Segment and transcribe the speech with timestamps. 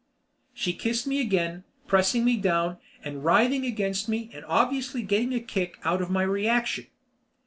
[0.55, 5.39] She kissed me again, pressing me down and writhing against me and obviously getting a
[5.39, 6.87] kick out of my reaction.